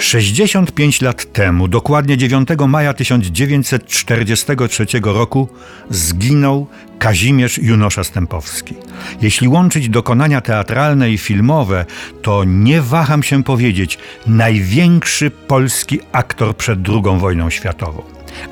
[0.00, 5.48] 65 lat temu, dokładnie 9 maja 1943 roku,
[5.90, 6.66] zginął
[6.98, 8.74] Kazimierz Junosza Stępowski.
[9.22, 11.84] Jeśli łączyć dokonania teatralne i filmowe,
[12.22, 18.02] to nie waham się powiedzieć, największy polski aktor przed II wojną światową.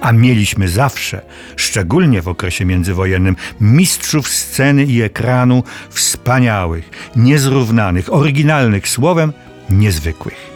[0.01, 1.23] A mieliśmy zawsze,
[1.57, 9.33] szczególnie w okresie międzywojennym, mistrzów sceny i ekranu wspaniałych, niezrównanych, oryginalnych słowem
[9.71, 10.48] niezwykłych.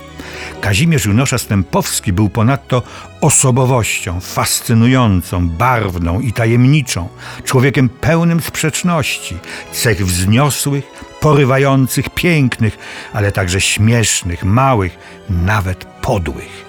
[0.63, 2.83] Kazimierz Junosza Stępowski był ponadto
[3.21, 7.09] osobowością fascynującą, barwną i tajemniczą,
[7.45, 9.37] człowiekiem pełnym sprzeczności,
[9.73, 10.85] cech wzniosłych,
[11.21, 12.79] porywających, pięknych,
[13.13, 14.99] ale także śmiesznych, małych,
[15.31, 16.65] nawet podłych.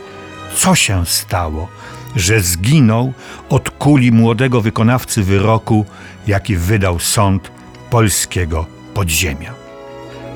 [0.55, 1.67] Co się stało,
[2.15, 3.13] że zginął
[3.49, 5.85] od kuli młodego wykonawcy wyroku,
[6.27, 7.51] jaki wydał sąd
[7.89, 9.53] polskiego podziemia?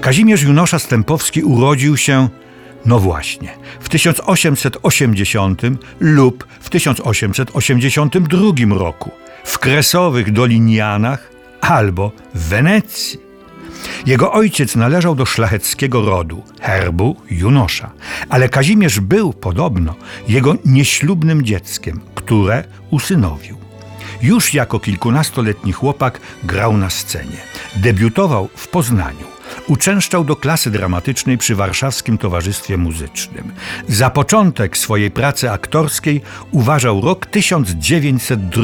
[0.01, 2.29] Kazimierz Junosza Stępowski urodził się
[2.87, 5.61] no właśnie, w 1880
[5.99, 9.11] lub w 1882 roku
[9.45, 11.31] w Kresowych Dolinianach
[11.61, 13.19] albo w Wenecji.
[14.05, 17.91] Jego ojciec należał do szlacheckiego rodu, herbu Junosza,
[18.29, 19.95] ale Kazimierz był podobno
[20.27, 23.57] jego nieślubnym dzieckiem, które usynowił.
[24.21, 27.37] Już jako kilkunastoletni chłopak grał na scenie.
[27.75, 29.36] Debiutował w Poznaniu.
[29.67, 33.51] Uczęszczał do klasy dramatycznej przy Warszawskim Towarzystwie Muzycznym.
[33.87, 38.63] Za początek swojej pracy aktorskiej uważał rok 1902,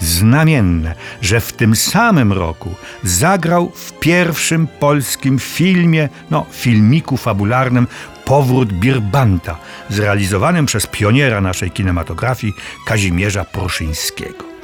[0.00, 7.86] znamienne, że w tym samym roku zagrał w pierwszym polskim filmie, no filmiku fabularnym
[8.24, 9.58] Powrót Birbanta,
[9.88, 12.52] zrealizowanym przez pioniera naszej kinematografii
[12.86, 14.57] Kazimierza Pruszyńskiego.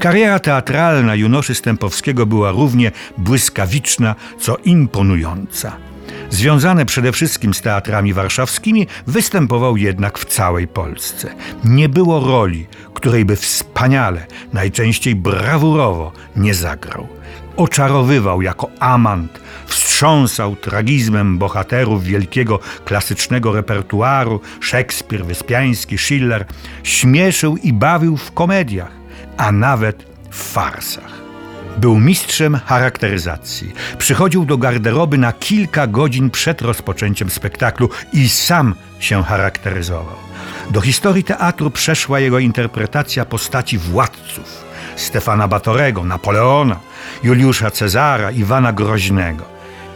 [0.00, 5.76] Kariera teatralna Junoszy Stępowskiego była równie błyskawiczna, co imponująca.
[6.30, 11.34] Związany przede wszystkim z teatrami warszawskimi, występował jednak w całej Polsce.
[11.64, 17.08] Nie było roli, której by wspaniale, najczęściej brawurowo nie zagrał.
[17.56, 26.46] Oczarowywał jako amant, wstrząsał tragizmem bohaterów wielkiego klasycznego repertuaru Szekspir, Wyspiański, Schiller,
[26.82, 29.01] śmieszył i bawił w komediach
[29.36, 31.22] a nawet w farsach.
[31.78, 33.72] Był mistrzem charakteryzacji.
[33.98, 40.16] Przychodził do garderoby na kilka godzin przed rozpoczęciem spektaklu i sam się charakteryzował.
[40.70, 44.64] Do historii teatru przeszła jego interpretacja postaci władców
[44.96, 46.76] Stefana Batorego, Napoleona,
[47.22, 49.44] Juliusza Cezara, Iwana Groźnego.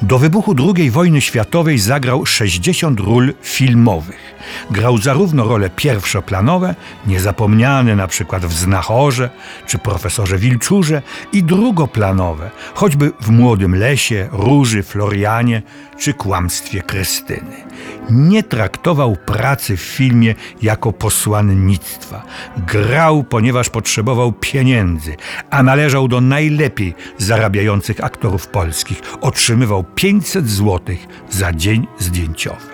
[0.02, 4.36] Do wybuchu II wojny światowej zagrał 60 ról filmowych.
[4.70, 6.74] Grał zarówno role pierwszoplanowe,
[7.06, 9.30] niezapomniane na przykład w Znachorze
[9.66, 11.02] czy profesorze Wilczurze,
[11.32, 15.62] i drugoplanowe, choćby w Młodym Lesie, Róży, Florianie
[15.98, 17.66] czy Kłamstwie Krystyny.
[18.10, 22.22] Nie traktował pracy w filmie jako posłannictwa.
[22.56, 25.16] Grał, ponieważ potrzebował pieniędzy,
[25.50, 29.02] a należał do najlepiej zarabiających aktorów polskich.
[29.20, 30.96] Otrzymywał 500 zł
[31.30, 32.66] za dzień zdjęciowy.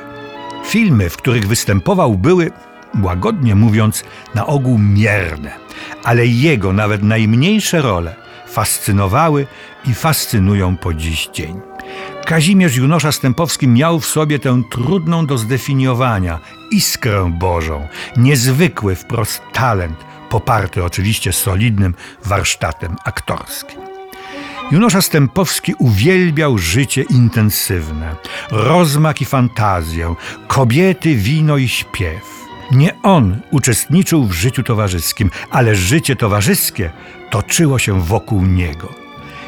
[0.65, 2.51] Filmy, w których występował, były,
[3.03, 5.53] łagodnie mówiąc, na ogół mierne,
[6.05, 8.15] ale jego nawet najmniejsze role
[8.47, 9.47] fascynowały
[9.85, 11.61] i fascynują po dziś dzień.
[12.25, 16.39] Kazimierz Junosza Stępowski miał w sobie tę trudną do zdefiniowania
[16.71, 19.97] iskrę Bożą, niezwykły wprost talent,
[20.31, 21.95] poparty oczywiście solidnym
[22.25, 23.92] warsztatem aktorskim.
[24.71, 28.17] Junosza Stępowski uwielbiał życie intensywne,
[28.51, 30.15] rozmak i fantazję,
[30.49, 32.23] kobiety, wino i śpiew.
[32.71, 36.91] Nie on uczestniczył w życiu towarzyskim, ale życie towarzyskie
[37.31, 38.95] toczyło się wokół niego.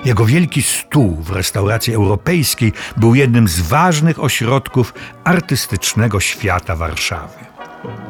[0.04, 4.94] Jego wielki stół w restauracji europejskiej był jednym z ważnych ośrodków
[5.24, 7.38] artystycznego świata Warszawy.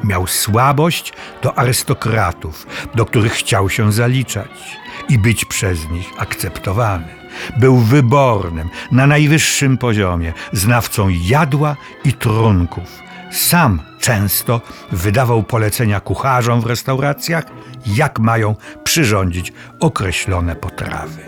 [0.04, 7.06] Miał słabość do arystokratów, do których chciał się zaliczać i być przez nich akceptowany.
[7.56, 13.02] Był wybornym, na najwyższym poziomie, znawcą jadła i trunków.
[13.30, 14.60] Sam często
[14.92, 17.44] wydawał polecenia kucharzom w restauracjach,
[17.86, 21.22] jak mają przyrządzić określone potrawy.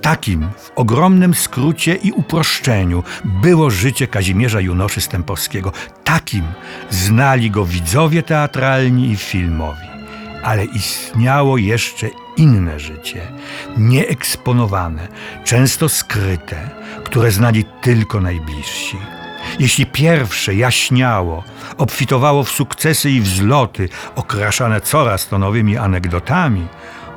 [0.00, 5.72] Takim w ogromnym skrócie i uproszczeniu było życie Kazimierza Junoszy Stępowskiego.
[6.04, 6.44] Takim
[6.90, 9.88] znali go widzowie teatralni i filmowi.
[10.42, 12.08] Ale istniało jeszcze
[12.38, 13.20] inne życie,
[13.76, 15.08] nieeksponowane,
[15.44, 16.70] często skryte,
[17.04, 18.96] które znali tylko najbliżsi.
[19.58, 21.44] Jeśli pierwsze jaśniało,
[21.78, 26.66] obfitowało w sukcesy i wzloty, okraszane coraz to nowymi anegdotami,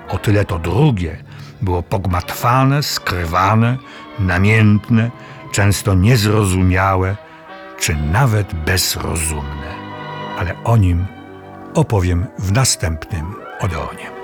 [0.10, 1.18] o tyle to drugie
[1.62, 3.78] było pogmatwane, skrywane,
[4.20, 5.12] namiętne,
[5.52, 7.16] często niezrozumiałe,
[7.80, 9.72] czy nawet bezrozumne.
[10.40, 11.06] ale o nim
[11.74, 14.21] opowiem w następnym Odeonie.